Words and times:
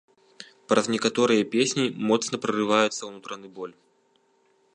Праз 0.71 0.85
некаторыя 0.95 1.43
песні 1.53 1.85
моцна 2.09 2.35
прарываецца 2.47 3.01
ўнутраны 3.11 3.47
боль. 3.61 3.75